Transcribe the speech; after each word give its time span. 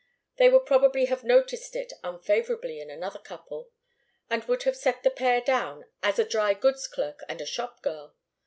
They 0.37 0.49
would 0.49 0.65
probably 0.65 1.05
have 1.05 1.23
noticed 1.23 1.75
it 1.75 1.93
unfavourably 2.03 2.79
in 2.79 2.89
another 2.89 3.19
couple, 3.19 3.69
and 4.31 4.43
would 4.45 4.63
have 4.63 4.75
set 4.75 5.03
the 5.03 5.11
pair 5.11 5.41
down 5.41 5.85
as 6.01 6.17
a 6.17 6.25
dry 6.25 6.55
goods 6.55 6.87
clerk 6.87 7.21
and 7.29 7.39
a 7.39 7.45
shopgirl. 7.45 8.15